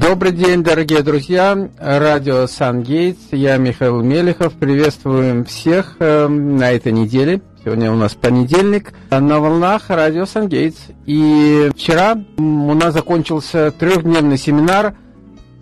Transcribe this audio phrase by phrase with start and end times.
[0.00, 1.68] Добрый день, дорогие друзья.
[1.78, 3.24] Радио Сан-Гейтс.
[3.30, 4.54] Я Михаил Мелехов.
[4.54, 7.42] Приветствуем всех э, на этой неделе.
[7.62, 8.94] Сегодня у нас понедельник.
[9.10, 10.78] На волнах радио Сан-Гейтс.
[11.04, 14.94] И вчера у нас закончился трехдневный семинар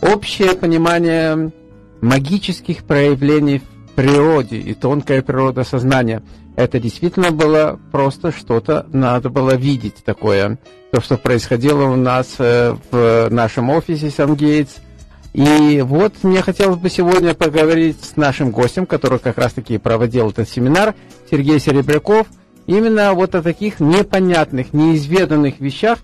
[0.01, 1.51] «Общее понимание
[2.01, 6.23] магических проявлений в природе и тонкая природа сознания».
[6.57, 10.59] Это действительно было просто что-то, надо было видеть такое.
[10.91, 14.77] То, что происходило у нас э, в нашем офисе Сангейтс.
[15.33, 20.49] И вот мне хотелось бы сегодня поговорить с нашим гостем, который как раз-таки проводил этот
[20.49, 20.95] семинар,
[21.31, 22.27] Сергей Серебряков,
[22.67, 25.99] именно вот о таких непонятных, неизведанных вещах,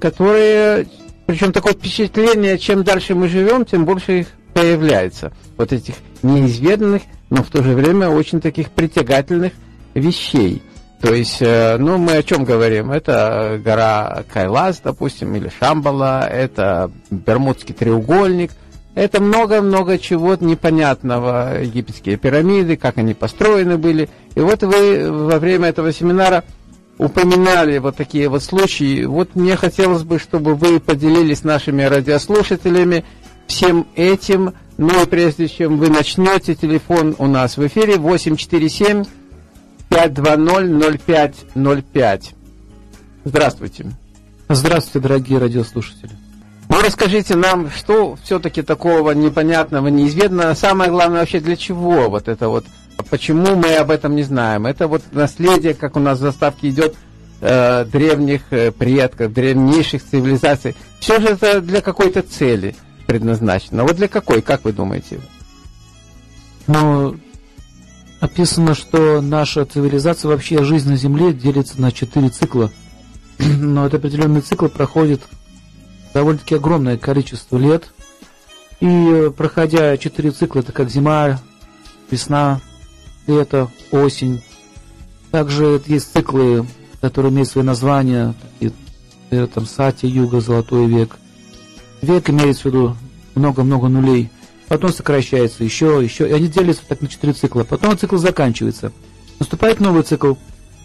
[0.00, 0.88] которые,
[1.26, 5.32] причем такое впечатление, чем дальше мы живем, тем больше их появляется.
[5.56, 9.52] Вот этих неизведанных, но в то же время очень таких притягательных
[9.94, 10.62] вещей.
[11.00, 12.90] То есть, э, ну, мы о чем говорим?
[12.90, 18.52] Это гора Кайлас, допустим, или Шамбала, это Бермудский треугольник,
[18.94, 21.60] это много-много чего непонятного.
[21.62, 24.08] Египетские пирамиды, как они построены были.
[24.34, 26.44] И вот вы во время этого семинара
[26.96, 29.04] упоминали вот такие вот случаи.
[29.04, 33.04] Вот мне хотелось бы, чтобы вы поделились нашими радиослушателями
[33.48, 34.54] всем этим.
[34.78, 39.04] Ну и прежде чем вы начнете, телефон у нас в эфире 847
[39.94, 42.34] 520-0505.
[43.24, 43.86] Здравствуйте.
[44.48, 46.10] Здравствуйте, дорогие радиослушатели.
[46.68, 52.48] Ну, расскажите нам, что все-таки такого непонятного, неизведанного, самое главное вообще для чего вот это
[52.48, 52.64] вот,
[53.08, 54.66] почему мы об этом не знаем?
[54.66, 56.96] Это вот наследие, как у нас в заставке идет,
[57.40, 60.74] э, древних э, предков, древнейших цивилизаций.
[60.98, 62.74] Все же это для какой-то цели
[63.06, 63.84] предназначено.
[63.84, 65.20] Вот для какой, как вы думаете?
[66.66, 67.16] Ну,
[68.24, 72.70] описано, что наша цивилизация, вообще жизнь на Земле делится на четыре цикла.
[73.38, 75.20] Но этот определенный цикл проходит
[76.14, 77.90] довольно-таки огромное количество лет.
[78.80, 81.38] И проходя четыре цикла, это как зима,
[82.10, 82.60] весна,
[83.26, 84.42] лето, осень.
[85.30, 86.66] Также есть циклы,
[87.02, 91.18] которые имеют свои названия, такие, там Сати, Юга, Золотой век.
[92.00, 92.96] Век имеется в виду
[93.34, 94.30] много-много нулей
[94.68, 97.64] потом сокращается еще, еще, и они делятся так на четыре цикла.
[97.64, 98.92] Потом цикл заканчивается.
[99.38, 100.34] Наступает новый цикл.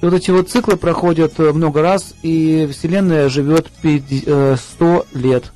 [0.02, 4.58] И вот эти вот циклы проходят э, много раз, и Вселенная живет 100 э,
[5.14, 5.52] лет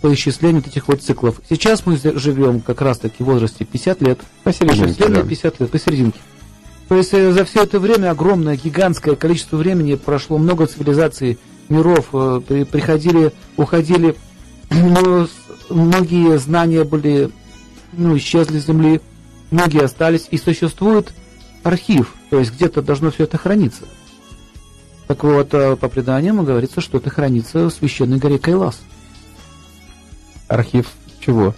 [0.00, 1.40] по исчислению вот этих вот циклов.
[1.48, 4.20] Сейчас мы живем как раз-таки в возрасте 50 лет.
[4.42, 4.92] Посерединке.
[4.92, 6.18] Вселенная 50 лет, посерединке.
[6.88, 12.08] То есть э, за все это время огромное, гигантское количество времени прошло много цивилизаций, миров,
[12.10, 14.16] приходили, уходили,
[15.70, 17.30] многие знания были
[17.96, 19.00] ну, исчезли с Земли,
[19.50, 21.12] многие остались, и существует
[21.62, 23.84] архив, то есть где-то должно все это храниться.
[25.06, 28.80] Так вот, э, по преданиям говорится, что это хранится в священной горе Кайлас.
[30.48, 30.90] Архив
[31.20, 31.54] чего?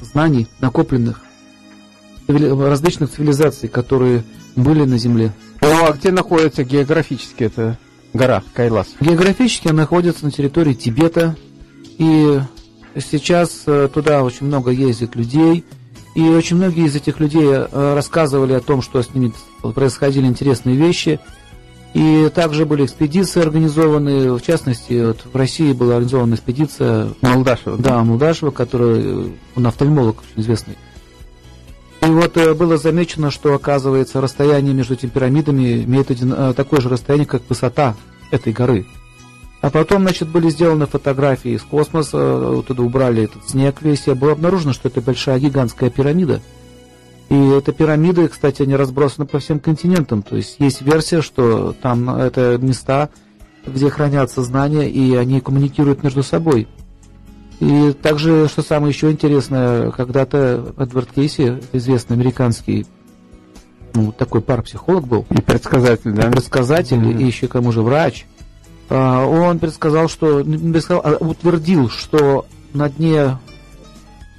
[0.00, 1.22] Знаний, накопленных
[2.28, 4.22] различных цивилизаций, которые
[4.54, 5.32] были на Земле.
[5.62, 7.78] Ну, а где находится географически эта
[8.12, 8.88] гора Кайлас?
[9.00, 11.36] Географически она находится на территории Тибета,
[11.96, 12.40] и
[12.96, 15.64] сейчас э, туда очень много ездит людей–
[16.18, 20.74] и очень многие из этих людей э, рассказывали о том, что с ними происходили интересные
[20.74, 21.20] вещи.
[21.94, 27.78] И также были экспедиции организованы, в частности, вот в России была организована экспедиция Молдашева.
[27.78, 30.76] Да, Молдашева, который он офтальмолог очень известный.
[32.02, 36.80] И вот э, было замечено, что, оказывается, расстояние между этими пирамидами имеет один, э, такое
[36.80, 37.94] же расстояние, как высота
[38.32, 38.86] этой горы.
[39.60, 44.32] А потом, значит, были сделаны фотографии из космоса, туда убрали этот снег весь, и было
[44.32, 46.40] обнаружено, что это большая гигантская пирамида.
[47.28, 50.22] И эта пирамида, кстати, они разбросаны по всем континентам.
[50.22, 53.10] То есть есть версия, что там это места,
[53.66, 56.68] где хранятся знания, и они коммуникируют между собой.
[57.58, 62.86] И также, что самое еще интересное, когда-то Эдвард Кейси, известный американский
[63.92, 65.26] ну, такой парапсихолог был.
[65.30, 66.30] И предсказатель, да?
[66.30, 67.20] Предсказатель, mm-hmm.
[67.20, 68.24] и еще кому же врач–
[68.94, 73.38] он предсказал, что а утвердил, что на дне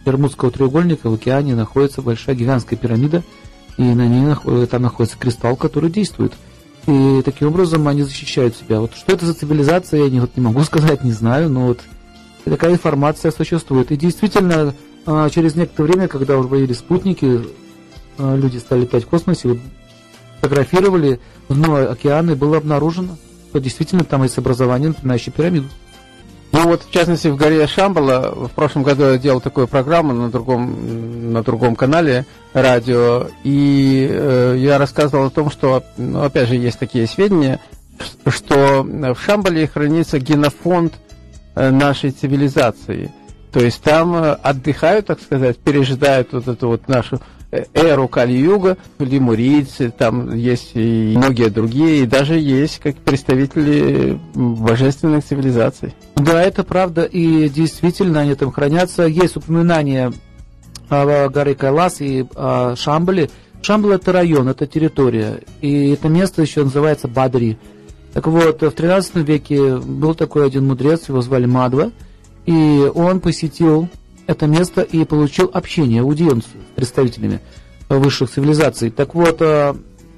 [0.06, 3.24] Бермудского треугольника в океане находится большая гигантская пирамида,
[3.78, 6.34] и на ней там находится кристалл, который действует.
[6.88, 8.80] И таким образом они защищают себя.
[8.80, 11.82] Вот что это за цивилизация, я не, вот не могу сказать, не знаю, но вот
[12.44, 13.92] такая информация существует.
[13.92, 14.74] И действительно,
[15.06, 17.42] а, через некоторое время, когда уже появились спутники,
[18.18, 19.60] люди стали летать в космосе,
[20.42, 23.18] фотографировали дно океана, и было обнаружено–
[23.58, 25.68] действительно там есть образование, напоминающее пирамиду.
[26.52, 30.32] Ну вот, в частности, в горе Шамбала, в прошлом году я делал такую программу на
[30.32, 36.56] другом, на другом канале радио, и э, я рассказывал о том, что, ну, опять же,
[36.56, 37.60] есть такие сведения,
[38.28, 40.94] что в Шамбале хранится генофонд
[41.56, 43.12] э, нашей цивилизации.
[43.52, 49.92] То есть там э, отдыхают, так сказать, пережидают вот эту вот нашу эру Кали-Юга, лемурийцы,
[49.92, 55.96] там есть и многие другие, и даже есть как представители божественных цивилизаций.
[56.16, 59.04] Да, это правда, и действительно они там хранятся.
[59.04, 60.12] Есть упоминание
[60.90, 63.30] о горе Кайлас и о Шамбале.
[63.62, 67.58] Шамбал это район, это территория, и это место еще называется Бадри.
[68.14, 71.92] Так вот, в 13 веке был такой один мудрец, его звали Мадва,
[72.46, 73.88] и он посетил
[74.30, 77.40] это место и получил общение, аудиенцию с представителями
[77.90, 78.92] высших цивилизаций.
[78.92, 79.74] Так вот, э,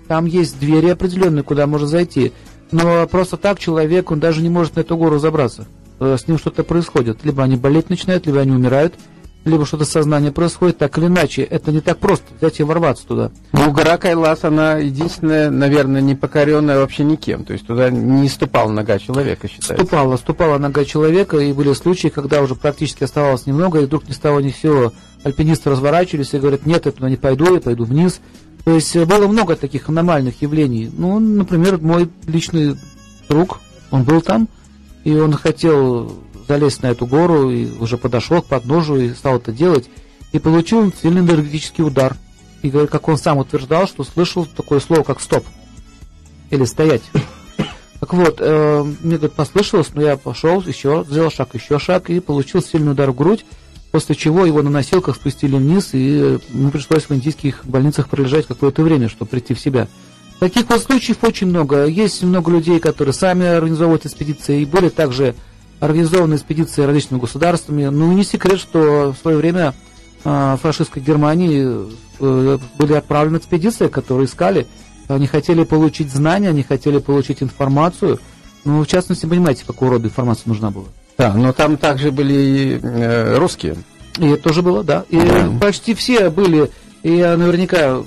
[0.09, 2.33] там есть двери определенные, куда можно зайти,
[2.73, 5.65] но просто так человек, он даже не может на эту гору забраться.
[6.01, 7.23] Э, с ним что-то происходит.
[7.23, 8.95] Либо они болеть начинают, либо они умирают–
[9.43, 11.41] либо что-то сознание происходит, так или иначе.
[11.41, 13.31] Это не так просто взять и ворваться туда.
[13.53, 17.43] Ну, гора Кайлас, она единственная, наверное, не покоренная вообще никем.
[17.43, 19.75] То есть туда не ступала нога человека, считается.
[19.75, 24.13] Ступала, ступала нога человека, и были случаи, когда уже практически оставалось немного, и вдруг ни
[24.13, 24.93] с того ни с сего
[25.23, 28.21] альпинисты разворачивались и говорят, нет, я туда не пойду, я пойду вниз.
[28.63, 30.89] То есть э, было много таких аномальных явлений.
[30.95, 32.77] Ну, например, мой личный
[33.27, 33.59] друг,
[33.89, 34.47] он был там,
[35.03, 36.13] и он хотел
[36.51, 39.89] залезть на эту гору и уже подошел к подножию и стал это делать,
[40.33, 42.17] и получил сильный энергетический удар.
[42.61, 45.45] И как он сам утверждал, что слышал такое слово, как «стоп»
[46.49, 47.03] или «стоять».
[48.01, 52.19] Так вот, э, мне говорит, послышалось, но я пошел еще, сделал шаг, еще шаг и
[52.19, 53.45] получил сильный удар в грудь,
[53.91, 58.81] после чего его на носилках спустили вниз, и мне пришлось в индийских больницах пролежать какое-то
[58.81, 59.87] время, чтобы прийти в себя.
[60.39, 61.85] Таких вот случаев очень много.
[61.85, 65.35] Есть много людей, которые сами организовывают экспедиции, и были также
[65.81, 67.85] организованы экспедиции различными государствами.
[67.85, 69.73] Ну, не секрет, что в свое время
[70.23, 71.89] э, фашистской Германии
[72.19, 74.67] э, были отправлены экспедиции, которые искали,
[75.09, 78.19] они хотели получить знания, они хотели получить информацию.
[78.63, 80.85] Ну, в частности, понимаете, какого рода информация нужна была.
[81.17, 83.75] Да, но там также были э, русские.
[84.17, 85.05] И это тоже было, да.
[85.09, 85.59] И mm.
[85.59, 86.69] почти все были,
[87.01, 88.03] и я наверняка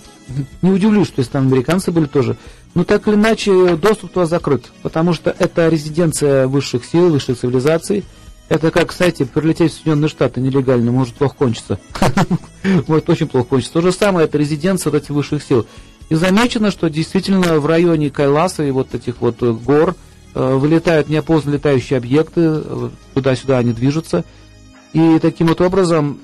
[0.62, 2.36] не удивлюсь, что если там американцы были тоже.
[2.74, 8.04] Но так или иначе, доступ туда закрыт, потому что это резиденция высших сил, высших цивилизаций.
[8.48, 11.78] Это как, кстати, прилететь в Соединенные Штаты нелегально может плохо кончиться.
[12.86, 13.72] Может очень плохо кончиться.
[13.72, 15.66] То же самое, это резиденция вот этих высших сил.
[16.10, 19.94] И замечено, что действительно в районе Кайласа и вот этих вот гор
[20.34, 24.24] э, вылетают неопознанные летающие объекты, э, туда-сюда они движутся.
[24.92, 26.20] И таким вот образом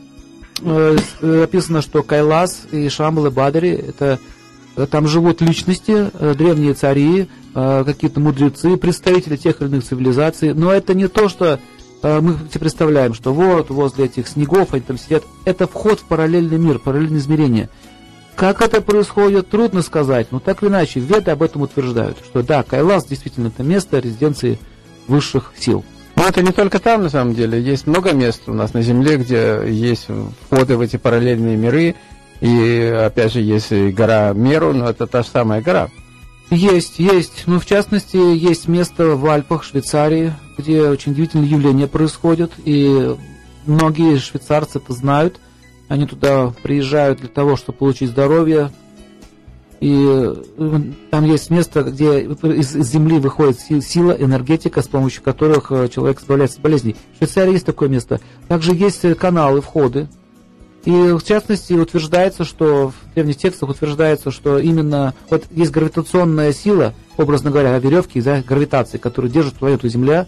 [0.61, 4.40] э, описано, что Кайлас и Шамбал и Бадари– это Э,
[4.87, 10.55] там живут личности, э, древние цари, э, какие-то мудрецы, представители тех или иных цивилизаций.
[10.55, 11.59] Но это не то, что
[12.03, 15.23] мы представляем, что вот возле этих снегов они там сидят.
[15.45, 17.69] Это вход в параллельный мир, параллельное измерение.
[18.37, 22.63] Как это происходит, трудно сказать, но так или иначе, веды об этом утверждают, что да,
[22.63, 24.59] Кайлас действительно это место резиденции
[25.09, 25.85] высших сил.
[26.17, 27.61] Но это не только там, на самом деле.
[27.61, 30.07] Есть много мест у нас на Земле, где есть
[30.47, 31.95] входы в эти параллельные миры,
[32.41, 35.89] и опять же, есть гора Меру, но это та же самая гора.
[36.51, 37.45] Есть, есть.
[37.47, 42.51] Ну, в частности, есть место в Альпах, Швейцарии, где очень удивительные явления происходят.
[42.65, 43.15] И
[43.67, 45.39] многие швейцарцы это знают.
[45.89, 48.73] Они туда приезжают для того, чтобы получить здоровье.
[49.79, 55.89] И э, там есть место, где из, земли выходит сила, энергетика, с помощью которых э,
[55.89, 56.97] человек избавляется от болезней.
[57.15, 58.21] В Швейцарии есть такое место.
[58.49, 60.09] Также есть каналы, входы,
[60.85, 66.95] и в частности утверждается, что в древних текстах утверждается, что именно вот есть гравитационная сила,
[67.19, 70.27] образно говоря, веревки из-за гравитации, которая держит планету Земля,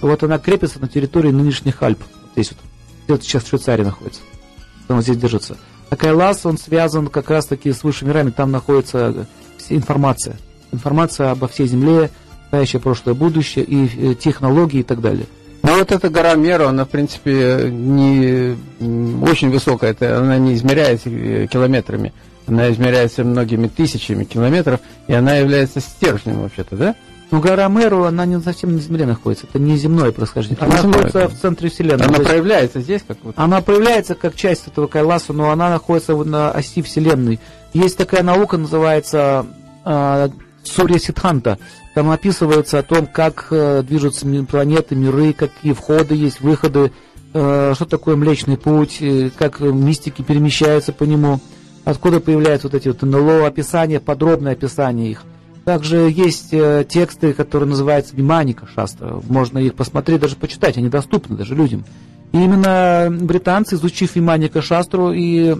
[0.00, 2.02] вот она крепится на территории нынешних Альп.
[2.34, 2.52] Здесь
[3.06, 4.22] вот, где сейчас в Швейцарии находится.
[4.88, 5.56] Он здесь держится.
[5.90, 9.26] А Кайлас, он связан как раз-таки с высшими мирами, там находится
[9.68, 10.36] информация.
[10.72, 12.10] Информация обо всей Земле,
[12.42, 15.26] настоящее, прошлое, будущее, и э, технологии и так далее.
[15.62, 18.56] Ну вот эта гора Меру, она в принципе не
[19.24, 22.12] очень высокая, это, она не измеряется э, километрами,
[22.46, 26.94] она измеряется многими тысячами километров, и она является стержнем вообще-то, да?
[27.30, 30.62] Ну, гора Меру, она не совсем на Земле находится, это не земное происхождение.
[30.62, 32.06] Она земное, находится в центре Вселенной.
[32.06, 33.34] Она проявляется здесь как вот?
[33.38, 37.40] Она проявляется как часть этого Кайласа, но она находится на оси Вселенной.
[37.72, 39.46] Есть такая наука, называется
[39.84, 40.28] э,
[40.64, 41.58] Сурья Сидханта.
[41.94, 46.92] Там описывается о том, как э, движутся планеты, миры, какие входы есть, выходы,
[47.34, 51.40] э, что такое Млечный Путь, э, как мистики перемещаются по нему,
[51.84, 55.22] откуда появляются вот эти вот НЛО, описания, подробное описание их.
[55.64, 59.20] Также есть тексты, которые называются Виманика Шастра.
[59.28, 61.84] Можно их посмотреть, даже почитать, они доступны даже людям.
[62.32, 65.54] И именно британцы, изучив Виманика Шастру, и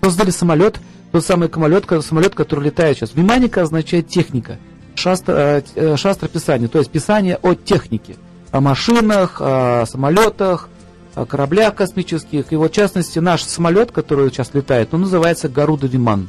[0.00, 0.80] создали самолет,
[1.12, 3.14] тот самый самолет, самолет, который летает сейчас.
[3.14, 4.58] Виманика означает техника–
[5.00, 8.16] шастра, э, э, шастра писание, то есть писание о технике,
[8.52, 10.68] о машинах, о самолетах,
[11.14, 12.52] о кораблях космических.
[12.52, 16.28] И вот, в частности, наш самолет, который сейчас летает, он называется Гаруда Виман.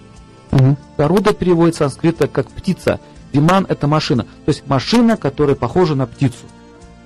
[0.52, 0.78] Угу.
[0.98, 3.00] Гаруда переводится с санскрита как птица.
[3.32, 4.24] Виман– это машина.
[4.24, 6.46] То есть машина, которая похожа на птицу.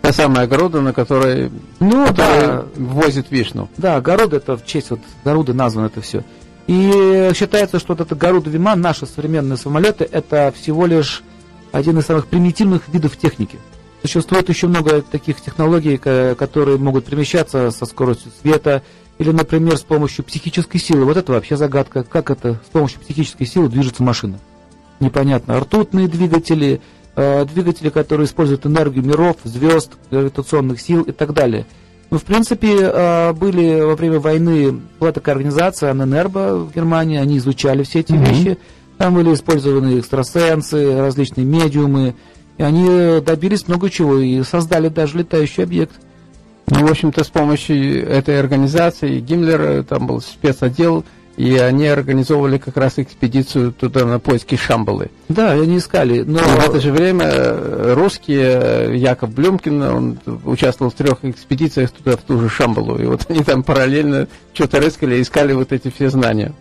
[0.01, 2.65] Та самая огорода, на которой, ну, да.
[2.75, 3.69] возит вишну.
[3.77, 6.23] Да, огорода это в честь вот Гаруды названо это все.
[6.67, 11.23] И считается, что вот это Гаруда Виман, наши современные самолеты, это всего лишь
[11.71, 13.59] один из самых примитивных видов техники.
[14.01, 18.83] Существует еще много таких технологий, которые могут перемещаться со скоростью света,
[19.17, 21.05] или, например, с помощью психической силы.
[21.05, 22.03] Вот это вообще загадка.
[22.03, 24.39] Как это с помощью психической силы движется машина?
[24.99, 25.59] Непонятно.
[25.59, 26.81] Ртутные двигатели,
[27.15, 31.65] э, двигатели, которые используют энергию миров, звезд, гравитационных сил и так далее.
[32.11, 37.37] Ну, в принципе, э, были во время войны, была такая организация, Аненербо в Германии, они
[37.37, 38.29] изучали все эти mm-hmm.
[38.29, 38.57] вещи.
[38.97, 42.15] Там были использованы экстрасенсы, различные медиумы,
[42.57, 45.93] и они добились много чего и создали даже летающий объект.
[46.67, 51.05] Ну, в общем-то, с помощью этой организации Гиммлер, э, там был спецотдел,
[51.37, 55.09] и они организовывали как раз экспедицию туда на поиски Шамбалы.
[55.27, 56.21] Да, они искали.
[56.21, 61.91] Но в это же время э, русские, э, Яков Блюмкин, он участвовал в трех экспедициях
[61.91, 62.97] туда, в ту же Шамбалу.
[62.97, 66.53] И вот они там параллельно что-то рыскали, искали вот эти все знания.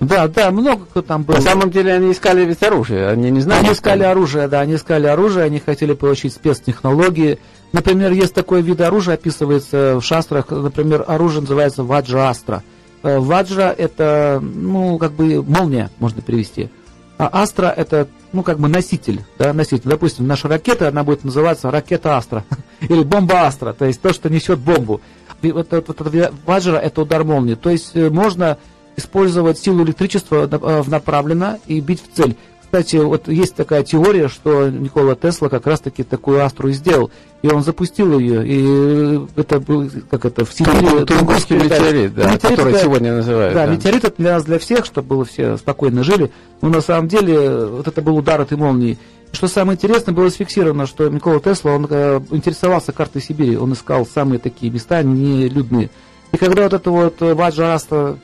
[0.00, 1.34] Да, да, много кто там был.
[1.34, 3.64] На самом деле они искали ведь оружие, они не знали.
[3.64, 7.38] Они искали оружие, да, они искали оружие, они хотели получить спецтехнологии.
[7.72, 12.62] Например, есть такой вид оружия, описывается в шастрах, например, оружие называется ваджа астра.
[13.02, 16.68] Э, ваджа это, ну, как бы молния, можно перевести.
[17.16, 19.88] А астра это, ну, как бы носитель, да, носитель.
[19.88, 22.44] Допустим, наша ракета, она будет называться ракета астра
[22.80, 25.00] или бомба астра, то есть то, что несет бомбу.
[25.42, 27.54] Вот, вот, вот, ваджра это удар молнии.
[27.54, 28.58] То есть э, можно
[28.96, 32.36] использовать силу электричества э, направленно и бить в цель.
[32.70, 37.10] Кстати, вот есть такая теория, что Никола Тесла как раз-таки такую астру и сделал.
[37.40, 41.06] И он запустил ее, и это был, как это, в Сибири...
[41.06, 43.54] Тунгусский метеорит, да, метеорит, который да, сегодня называют.
[43.54, 46.30] Да, да, метеорит это для нас, для всех, чтобы было все спокойно жили.
[46.60, 48.98] Но на самом деле вот это был удар этой молнии.
[49.32, 54.04] Что самое интересное, было сфиксировано, что Никола Тесла, он э, интересовался картой Сибири, он искал
[54.04, 55.88] самые такие места нелюдные.
[56.32, 58.18] И когда вот это вот Ваджа Аста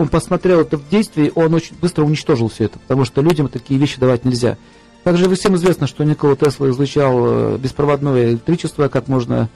[0.00, 3.78] он посмотрел это в действии, он очень быстро уничтожил все это, потому что людям такие
[3.78, 4.56] вещи давать нельзя.
[5.04, 9.50] Также всем известно, что Никола Тесла излучал э, беспроводное электричество, как можно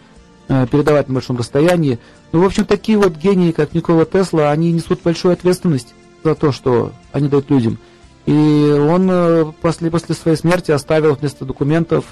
[0.49, 1.99] э, передавать на большом расстоянии.
[2.33, 6.53] Ну, в общем, такие вот гении, как Никола Тесла, они несут большую ответственность за то,
[6.53, 7.79] что они дают людям.
[8.27, 12.05] И он э, после, после своей смерти оставил вместо документов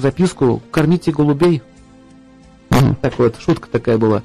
[0.00, 1.62] записку «Кормите голубей».
[2.70, 2.96] Mm-hmm.
[3.00, 4.24] Так вот, шутка такая была.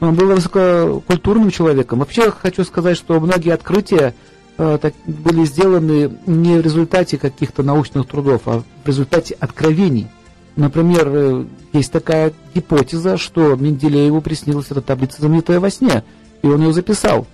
[0.00, 2.00] Он был высококультурным человеком.
[2.00, 4.14] Вообще хочу сказать, что многие открытия
[4.58, 10.08] э, были сделаны не в результате каких-то научных трудов, а в результате откровений.
[10.56, 16.04] Например, э, есть такая гипотеза, что Менделееву приснилась эта таблица, знаменитая во сне,
[16.42, 17.26] и он ее записал.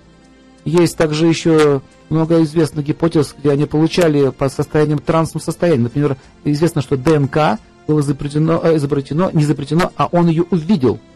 [0.63, 5.83] Есть также еще много известных гипотез, где они получали по состояниям трансовом состоянии.
[5.83, 10.99] Например, известно, что ДНК было изобретено, э, изобретено, не изобретено, а он ее увидел–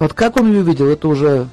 [0.00, 1.46] вот как он ее видел, это уже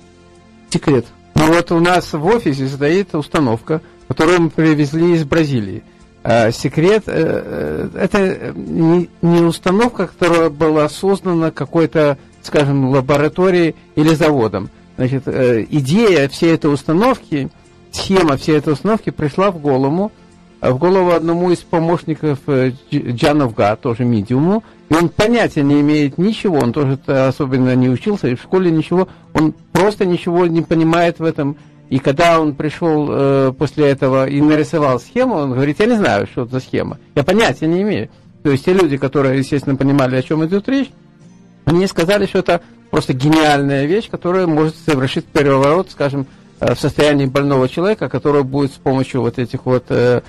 [0.70, 1.06] секрет.
[1.36, 5.84] Ну вот у нас в офисе стоит установка, которую мы привезли из Бразилии.
[6.24, 14.16] А, секрет э, э, это не, не установка, которая была создана какой-то, скажем, лабораторией или
[14.16, 14.70] заводом.
[14.98, 17.50] Значит, э, идея всей этой установки,
[17.92, 20.12] схема всей этой установки пришла в голову,
[20.62, 22.40] в голову одному из помощников
[22.92, 28.36] Джановга, тоже медиуму, и он понятия не имеет ничего, он тоже особенно не учился, и
[28.36, 31.58] в школе ничего, он просто ничего не понимает в этом.
[31.90, 36.28] И когда он пришел э, после этого и нарисовал схему, он говорит, я не знаю,
[36.28, 38.10] что это за схема, я понятия не имею.
[38.44, 40.90] То есть те люди, которые, естественно, понимали, о чем идет речь,
[41.66, 46.26] они сказали, что это просто гениальная вещь, которая может совершить переворот, скажем,
[46.60, 50.22] э, в состоянии больного человека, который будет с помощью вот этих вот э, э,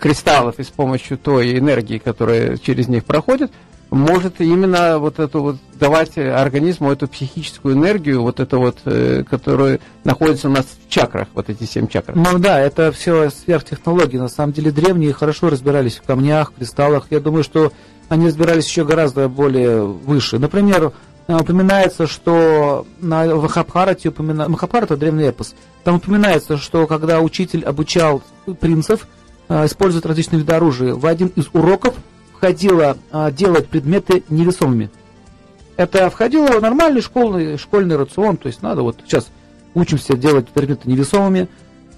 [0.00, 3.50] кристаллов и с помощью той энергии, которая через них проходит,
[3.92, 9.80] может именно вот эту вот давать организму эту психическую энергию, вот это вот, э, которая
[10.02, 12.14] находится у нас в чакрах, вот эти семь чакр.
[12.16, 14.16] Ну да, это все сверхтехнологии.
[14.16, 17.08] На самом деле древние хорошо разбирались в камнях, кристаллах.
[17.10, 17.70] Я думаю, что
[18.08, 20.38] они разбирались еще гораздо более выше.
[20.38, 20.92] Например,
[21.26, 24.48] э, упоминается, что на Махабхарате, упомина...
[24.48, 28.22] Махабхарата– древний эпос, там упоминается, что когда учитель обучал
[28.58, 29.06] принцев,
[29.48, 31.94] э, использовать различные виды оружия, в один из уроков–
[32.42, 34.90] входило а, делать предметы невесомыми.
[35.76, 39.28] Это входило в нормальный школьный, школьный рацион, то есть надо вот сейчас
[39.74, 41.46] учимся делать предметы невесомыми.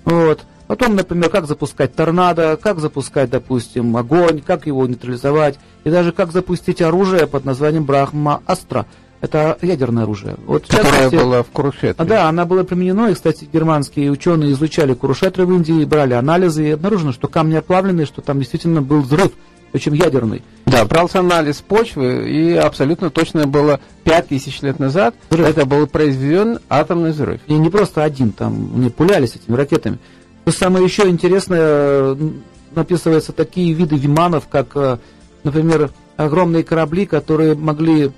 [0.04, 0.42] Вот.
[0.66, 6.30] Потом, например, как запускать торнадо, как запускать, допустим, огонь, как его нейтрализовать, и даже как
[6.30, 8.84] запустить оружие под названием Брахма Астра.
[9.24, 10.36] Это ядерное оружие.
[10.44, 11.94] Вот, Которое было в Курушетре.
[11.96, 16.68] А, да, она была применена, и, кстати, германские ученые изучали Курушетры в Индии, брали анализы,
[16.68, 19.32] и обнаружено, что камни оплавленные, что там действительно был взрыв,
[19.72, 20.42] причем ядерный.
[20.66, 25.48] Да, брался анализ почвы, и абсолютно точно было 5000 лет назад, взрыв.
[25.48, 27.40] это был произведен атомный взрыв.
[27.46, 29.98] И не просто один, там они пулялись этими ракетами.
[30.44, 32.14] То самое еще интересное,
[32.74, 34.98] написываются такие виды виманов, как, э,
[35.44, 38.12] например, огромные корабли, которые могли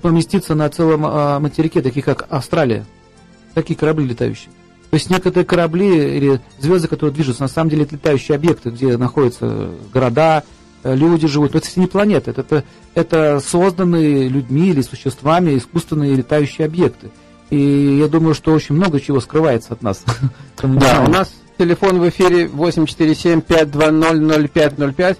[0.00, 2.86] поместиться на целом а, материке, такие как Австралия.
[3.54, 4.48] Такие корабли летающие.
[4.90, 8.98] То есть некоторые корабли или звезды, которые движутся, на самом деле это летающие объекты, где
[8.98, 10.44] находятся города,
[10.84, 11.54] э, люди живут.
[11.54, 17.10] Но это не планеты, это, это, это созданные людьми или существами искусственные летающие объекты.
[17.48, 20.04] И я думаю, что очень много чего скрывается от нас.
[20.62, 25.16] Да, у нас телефон в эфире 847-520-0505.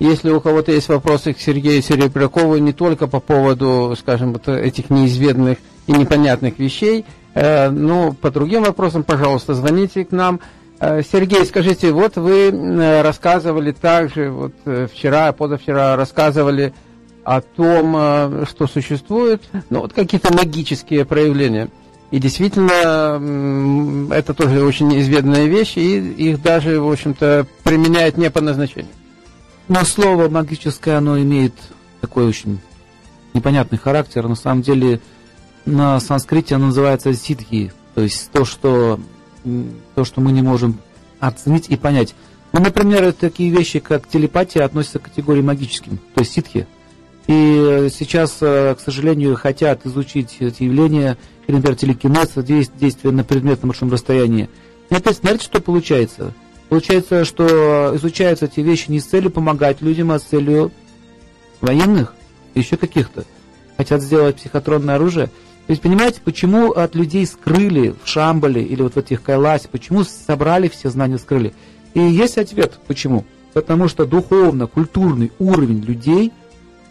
[0.00, 4.90] Если у кого-то есть вопросы к Сергею Серебрякову не только по поводу, скажем, вот этих
[4.90, 10.40] неизведанных и непонятных вещей, э, ну, по другим вопросам, пожалуйста, звоните к нам.
[10.80, 16.74] Э, Сергей, скажите, вот вы э, рассказывали также, вот э, вчера, позавчера рассказывали
[17.22, 21.68] о том, э, что существует, ну, вот какие-то магические проявления.
[22.10, 28.40] И действительно, это тоже очень изведанная вещь, и их даже, в общем-то, применяют не по
[28.40, 28.90] назначению.
[29.68, 31.54] Но слово магическое, оно имеет
[32.00, 32.58] такой очень
[33.32, 34.28] непонятный характер.
[34.28, 35.00] На самом деле
[35.64, 39.00] на санскрите оно называется ситхи, то есть то, что,
[39.94, 40.78] то, что мы не можем
[41.18, 42.14] оценить и понять.
[42.52, 46.66] Ну, например, такие вещи, как телепатия, относятся к категории магическим, то есть ситхи.
[47.26, 51.16] И сейчас, э, к сожалению, хотят изучить эти явления,
[51.48, 54.50] например, телекинез, действия на предметном большом расстоянии.
[54.90, 56.34] И опять, смотрите, что получается–
[56.68, 60.72] Получается, что изучаются эти вещи не с целью помогать людям, а с целью
[61.60, 62.14] военных,
[62.54, 63.24] еще каких-то.
[63.76, 65.26] Хотят сделать психотронное оружие.
[65.66, 70.04] То есть, понимаете, почему от людей скрыли в Шамбале или вот в этих Кайласе, почему
[70.04, 71.54] собрали все знания, скрыли?
[71.94, 73.24] И есть ответ, почему.
[73.52, 76.32] Потому что духовно-культурный уровень людей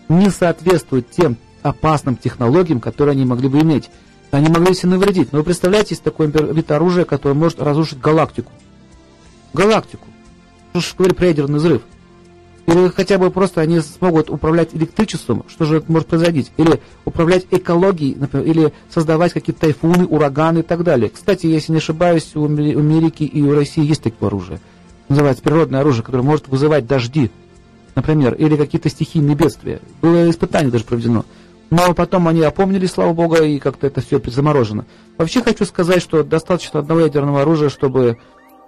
[0.09, 3.89] не соответствует тем опасным технологиям, которые они могли бы иметь.
[4.31, 5.31] Они могли себе навредить.
[5.31, 8.51] Но вы представляете, есть такой вид оружия, которое может разрушить галактику
[9.53, 10.07] галактику.
[10.71, 11.81] Что же говорить про ядерный взрыв?
[12.65, 16.47] Или хотя бы просто они смогут управлять электричеством, что же может произойти?
[16.57, 21.09] Или управлять экологией, например, или создавать какие-то тайфуны, ураганы и так далее.
[21.09, 24.59] Кстати, если не ошибаюсь, у Америки и у России есть такое оружие.
[25.09, 27.31] Называется природное оружие, которое может вызывать дожди,
[27.95, 29.81] например, или какие-то стихийные бедствия.
[30.01, 31.25] Было испытание даже проведено.
[31.69, 34.85] Но потом они опомнились, слава богу, и как-то это все заморожено.
[35.17, 38.17] Вообще хочу сказать, что достаточно одного ядерного оружия, чтобы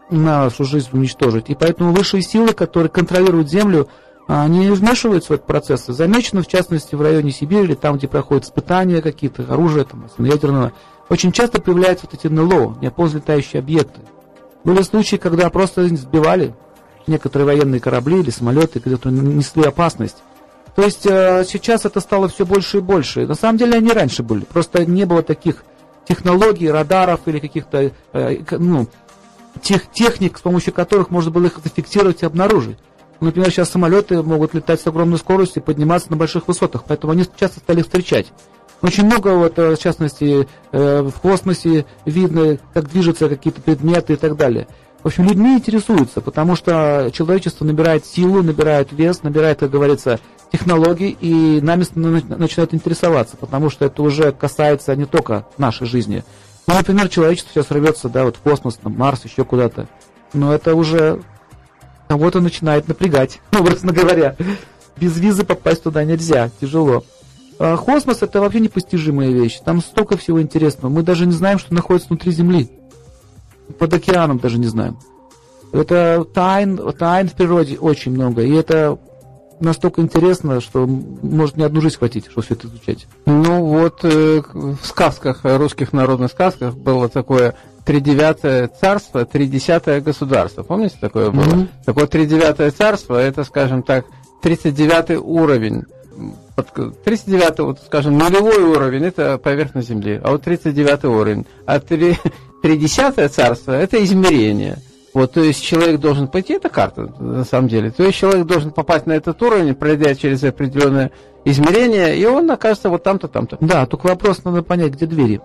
[0.10, 1.50] нашу жизнь уничтожить.
[1.50, 3.88] И поэтому высшие силы, которые контролируют Землю,
[4.28, 5.86] они вмешиваются в этот процесс.
[5.86, 10.72] Замечено, в частности, в районе Сибири, там, где проходят испытания какие-то, оружия там, ядерного,
[11.10, 14.02] очень часто появляются вот эти НЛО, неопознанные летающие объекты.
[14.64, 16.56] Были случаи, когда просто сбивали
[17.06, 20.18] некоторые военные корабли или самолеты, которые несли опасность.
[20.76, 23.28] То есть э, сейчас это стало все больше и больше.
[23.28, 24.44] На самом деле они раньше были.
[24.44, 25.64] Просто не было таких
[26.06, 28.88] технологий, радаров или каких-то э, ну,
[29.62, 32.78] тех техник, с помощью которых можно было их зафиксировать и обнаружить.
[33.20, 37.26] Например, сейчас самолеты могут летать с огромной скоростью и подниматься на больших высотах, поэтому они
[37.40, 38.28] часто стали встречать.
[38.82, 44.16] Очень много, вот, э, в частности, э, в космосе видно, как движутся какие-то предметы и
[44.18, 44.68] так далее.
[45.02, 50.20] В общем, людьми интересуются, потому что человечество набирает силу, набирает вес, набирает, как говорится,
[50.52, 56.24] технологий, и нами начинают интересоваться, потому что это уже касается не только нашей жизни,
[56.68, 59.88] ну, например, человечество сейчас рвется, да, вот в космос, на Марс, еще куда-то.
[60.34, 61.22] Но это уже
[62.08, 64.36] кого-то начинает напрягать, образно говоря.
[64.98, 67.04] Без визы попасть туда нельзя, тяжело.
[67.60, 69.60] А космос это вообще непостижимая вещь.
[69.64, 70.92] Там столько всего интересного.
[70.92, 72.70] Мы даже не знаем, что находится внутри Земли.
[73.80, 74.98] Под океаном даже не знаем.
[75.72, 78.44] Это тайн, тайн в природе очень много.
[78.44, 78.98] И это
[79.60, 83.08] настолько интересно, что может не одну жизнь хватить, чтобы все это изучать.
[83.26, 90.64] Ну вот э, в сказках, русских народных сказках было такое тридевятое царство, тридесятое государство.
[90.64, 91.44] Помните такое было?
[91.44, 91.68] Mm-hmm.
[91.86, 94.06] Такое тридевятое царство, это, скажем так,
[94.42, 95.84] 39 уровень.
[96.56, 101.46] 39 вот, скажем, нулевой уровень– это поверхность Земли, а вот 39 уровень.
[101.66, 104.78] А 30 царство– это измерение–
[105.16, 107.90] вот, то есть человек должен пойти, это карта, на самом деле.
[107.90, 111.10] То есть человек должен попасть на этот уровень, пройдя через определенное
[111.46, 113.58] измерение, и он окажется вот там-то, там-то.
[113.62, 115.40] Да, только вопрос надо понять, где двери.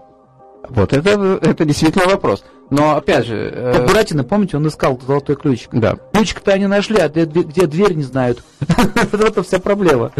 [0.69, 2.43] Вот, это, это действительно вопрос.
[2.71, 3.37] Но, опять же...
[3.37, 3.73] Э...
[3.77, 5.71] Как Буратино, помните, он искал золотой ключик.
[5.73, 5.99] Да.
[6.13, 8.43] Ключик-то они нашли, а где, где дверь не знают.
[9.13, 10.11] Это вся проблема.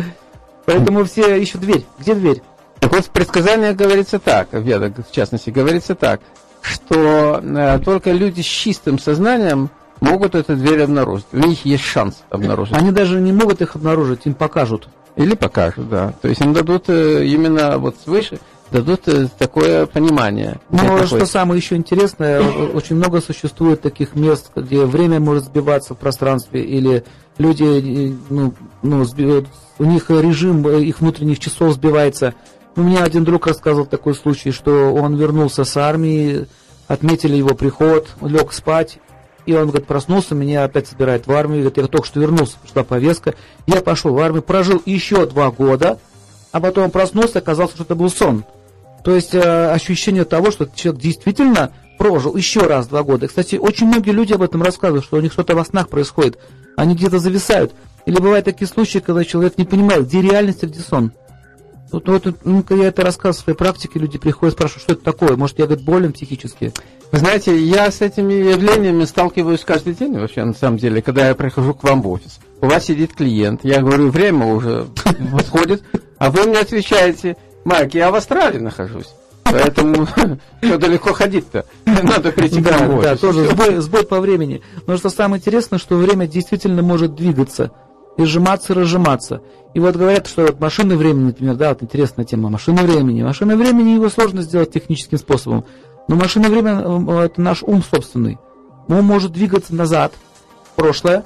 [0.65, 1.85] Поэтому все ищут дверь.
[1.99, 2.41] Где дверь?
[2.79, 6.21] Так вот, в предсказаниях говорится так, в ведах, в частности, говорится так,
[6.63, 9.71] что э, только люди с чистым сознанием
[10.01, 11.27] могут эту дверь обнаружить.
[11.33, 12.75] У них есть шанс обнаружить.
[12.77, 14.89] Они даже не могут их обнаружить, им покажут.
[15.17, 16.15] Или покажут, да.
[16.23, 18.39] То есть им дадут э, именно вот свыше,
[18.71, 20.61] дадут э, такое понимание.
[20.71, 25.99] Ну, что самое еще интересное, очень много существует таких мест, где время может сбиваться в
[25.99, 27.05] пространстве, или
[27.39, 29.05] люди, ну, ну,
[29.79, 32.35] у них режим их внутренних часов сбивается.
[32.81, 36.47] У меня один друг рассказывал такой случай, что он вернулся с армии,
[36.89, 39.01] отметили его приход, лег спать,
[39.45, 42.83] и он, говорит, проснулся, меня опять собирает в армию, говорит, я только что вернулся, пришла
[42.83, 43.35] повестка,
[43.67, 45.99] я пошел в армию, прожил еще два года,
[46.53, 48.45] а потом проснулся, оказалось, что это был сон.
[49.05, 53.29] То есть э, ощущение того, что человек действительно прожил еще раз два года.
[53.29, 56.39] Кстати, очень многие люди об этом рассказывают, что у них что-то во снах происходит,
[56.79, 57.75] они где-то зависают.
[58.07, 61.13] Или бывают такие случаи, когда человек не понимает, где реальность, а где сон.
[61.93, 65.03] Вот, вот, ну, когда я это рассказываю в своей практике, люди приходят, спрашивают, что это
[65.03, 66.73] такое, может, я, говорит, болен психически.
[67.11, 71.35] Вы знаете, я с этими явлениями сталкиваюсь каждый день вообще, на самом деле, когда я
[71.35, 72.39] прихожу к вам в офис.
[72.61, 74.87] У вас сидит клиент, я говорю, время уже
[75.33, 75.83] подходит,
[76.19, 79.09] а вы мне отвечаете, Майк, я в Австралии нахожусь.
[79.43, 80.07] Поэтому
[80.63, 81.65] что далеко ходить-то?
[81.85, 84.63] Надо прийти да, в Да, тоже сбой, сбой по времени.
[84.87, 87.73] Но что самое интересное, что время действительно может двигаться
[88.17, 89.43] и сжиматься, и разжиматься.
[89.75, 93.23] И вот говорят, что вот машины времени, например, да, вот интересная тема, машины времени.
[93.23, 95.65] Машина времени его сложно сделать техническим способом.
[96.09, 98.39] Но машина времени– это наш ум собственный.
[98.89, 100.13] Ум может двигаться назад,
[100.73, 101.25] в прошлое,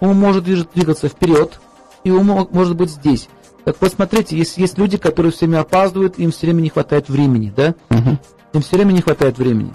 [0.00, 1.58] ум может двигаться вперед,
[2.04, 3.28] и ум может быть здесь.
[3.64, 7.08] Так вот, смотрите, есть, есть люди, которые все время опаздывают, им все время не хватает
[7.08, 7.74] времени, да?
[7.90, 8.18] Угу.
[8.52, 9.72] Им все время не хватает времени.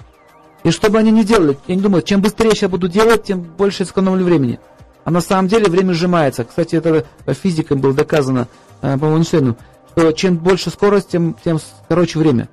[0.64, 3.42] И что бы они ни делали, я не думаю, чем быстрее я буду делать, тем
[3.42, 4.60] больше сэкономлю времени.
[5.04, 6.44] А на самом деле время сжимается.
[6.44, 8.48] Кстати, это физикам было доказано,
[8.82, 9.58] э, по-моему, Эйнштейну,
[9.92, 12.50] что чем больше скорость, тем, тем короче время.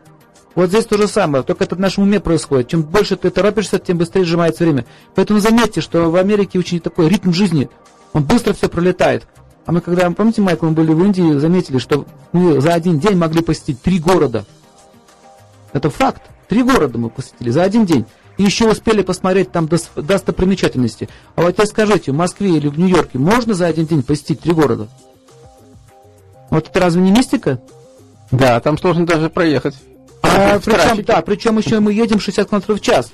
[0.55, 2.69] Вот здесь то же самое, только это в нашем уме происходит.
[2.69, 4.87] Чем больше ты торопишься, тем быстрее сжимается время.
[5.15, 7.69] Поэтому заметьте, что в Америке очень такой ритм жизни.
[8.13, 9.27] Он быстро все пролетает.
[9.67, 13.17] А мы когда, помните, Майкл, мы были в Индии, заметили, что мы за один день
[13.17, 14.47] могли посетить три города.
[15.73, 16.23] Это факт.
[16.49, 18.07] Три города мы посетили за один день
[18.39, 21.09] и еще успели посмотреть там достопримечательности.
[21.35, 24.53] А вот теперь скажите, в Москве или в Нью-Йорке можно за один день посетить три
[24.53, 24.89] города?
[26.49, 27.61] Вот это разве не мистика?
[28.31, 29.75] Да, там сложно даже проехать.
[30.23, 33.11] А, причем, да, причем еще мы едем 60 км в час.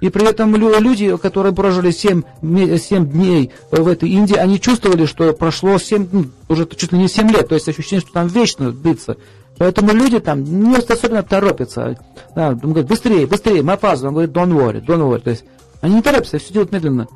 [0.00, 5.32] И при этом люди, которые прожили 7, 7 дней в этой Индии, они чувствовали, что
[5.32, 7.48] прошло 7, ну, уже чуть ли не 7 лет.
[7.48, 9.16] То есть ощущение, что там вечно длится.
[9.58, 11.98] Поэтому люди там не особенно торопятся.
[12.34, 14.16] Да, он говорит, быстрее, быстрее, мы опаздываем.
[14.16, 15.20] Он говорит, don't worry, don't worry.
[15.20, 15.44] То есть
[15.80, 17.08] они не торопятся, все делают медленно.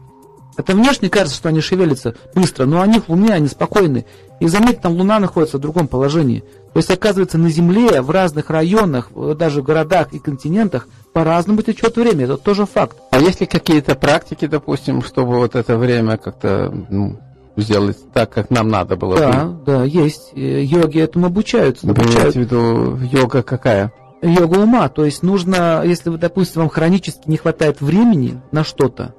[0.57, 4.05] Это внешне кажется, что они шевелятся быстро, но они в уме, они спокойны.
[4.41, 6.41] И заметьте, там Луна находится в другом положении.
[6.73, 11.97] То есть, оказывается, на Земле, в разных районах, даже в городах и континентах, по-разному течет
[11.97, 12.25] время.
[12.25, 12.97] Это тоже факт.
[13.11, 17.19] А есть ли какие-то практики, допустим, чтобы вот это время как-то ну,
[17.61, 19.65] сделать так, как нам надо было да, бы.
[19.65, 20.33] Да, есть.
[20.35, 21.87] Э, йоги этому обучаются.
[21.87, 22.35] Вы обучают.
[22.35, 23.93] в виду йога какая?
[24.23, 24.89] Йога ума.
[24.89, 29.15] То есть нужно, если, допустим, вам хронически не хватает времени на что-то,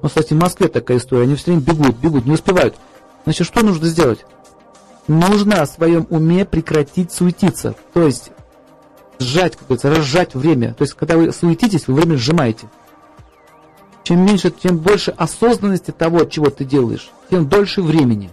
[0.00, 2.76] ну, кстати, в Москве такая история, они все время бегут, бегут, не успевают.
[3.24, 4.24] Значит, что нужно сделать?
[5.08, 7.74] Нужно в своем уме прекратить суетиться.
[7.94, 8.30] То есть
[9.18, 10.74] сжать, как говорится, разжать время.
[10.74, 12.68] То есть, когда вы суетитесь, вы время сжимаете.
[14.08, 18.30] Чем меньше, тем больше осознанности того, чего ты делаешь, тем дольше времени.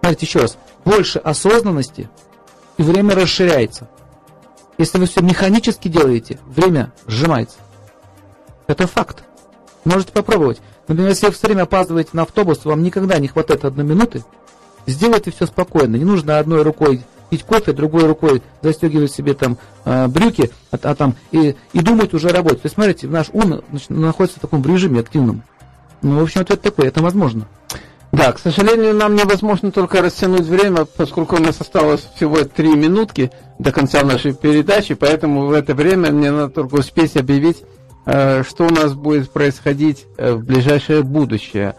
[0.00, 0.58] Смотрите еще раз.
[0.84, 2.10] Больше осознанности,
[2.78, 3.88] и время расширяется.
[4.76, 7.58] Если вы все механически делаете, время сжимается.
[8.66, 9.22] Это факт.
[9.84, 10.60] Можете попробовать.
[10.88, 14.24] Например, если вы все время опаздываете на автобус, вам никогда не хватает одной минуты,
[14.86, 15.94] сделайте все спокойно.
[15.94, 20.94] Не нужно одной рукой пить кофе, другой рукой застегивать себе там э, брюки, а, а
[20.94, 22.60] там и, и думать уже о работе.
[22.62, 25.42] То смотрите, наш ум значит, находится в таком режиме активном.
[26.02, 27.46] Ну, в общем, это такое, это возможно.
[28.12, 33.30] Да, к сожалению, нам невозможно только растянуть время, поскольку у нас осталось всего три минутки
[33.58, 37.64] до конца нашей передачи, поэтому в это время мне надо только успеть объявить,
[38.06, 41.74] э, что у нас будет происходить э, в ближайшее будущее.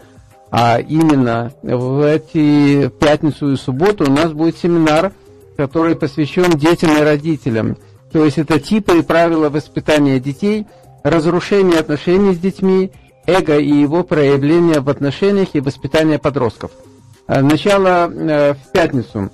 [0.51, 5.11] А именно в эти пятницу и субботу у нас будет семинар
[5.59, 7.75] который посвящен детям и родителям.
[8.13, 10.65] То есть это типы и правила воспитания детей,
[11.03, 12.91] разрушение отношений с детьми,
[13.27, 16.71] эго и его проявление в отношениях и воспитание подростков.
[17.27, 19.31] Э, начало э, в пятницу,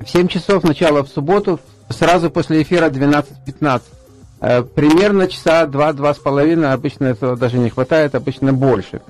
[0.00, 3.82] в 7 часов, начало в субботу, сразу после эфира 12.15.
[4.40, 9.00] Э, примерно часа 2-2 с половиной, обычно этого даже не хватает, обычно больше.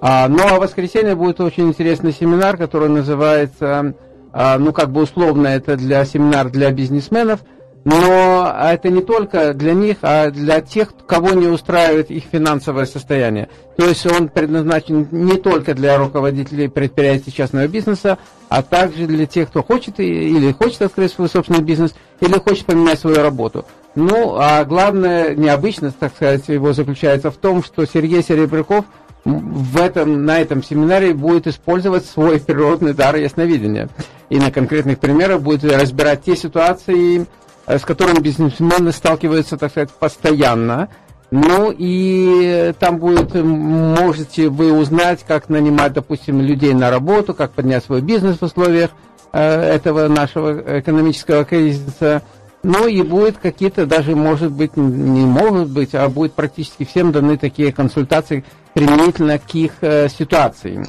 [0.00, 3.94] А, ну а в воскресенье будет очень интересный семинар, который называется а,
[4.32, 7.40] ну как бы условно это для семинар для бизнесменов,
[7.84, 13.48] Но это не только для них, а для тех, кого не устраивает их финансовое состояние.
[13.78, 18.18] То есть он предназначен не только для руководителей предприятий частного бизнеса,
[18.50, 22.98] а также для тех, кто хочет или хочет открыть свой собственный бизнес, или хочет поменять
[22.98, 23.64] свою работу.
[23.94, 28.84] Ну, а главное, необычность, так сказать, его заключается в том, что Сергей Серебряков
[29.24, 33.88] в этом, на этом семинаре будет использовать свой природный дар ясновидения.
[34.30, 37.26] И на конкретных примерах будет разбирать те ситуации,
[37.68, 40.88] Э, с которым бизнесмены сталкиваются, так сказать, постоянно.
[41.30, 47.84] Ну и там будет, можете вы узнать, как нанимать, допустим, людей на работу, как поднять
[47.84, 48.90] свой бизнес в условиях
[49.32, 52.22] э, этого нашего экономического кризиса.
[52.62, 57.38] Ну и будет какие-то, даже может быть, не могут быть, а будет практически всем даны
[57.38, 58.44] такие консультации
[58.74, 60.84] применительно к их э, ситуации.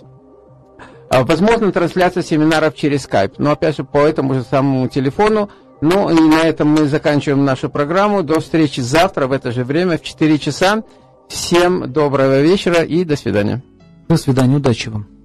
[1.09, 5.51] А, возможно, трансляция семинаров через Skype, но опять же по этому же самому телефону.
[5.81, 8.23] Ну и на этом мы заканчиваем нашу программу.
[8.23, 10.83] До встречи завтра в это же время в 4 часа.
[11.29, 13.63] Всем доброго вечера и до свидания.
[14.09, 15.16] До свидания, удачи вам.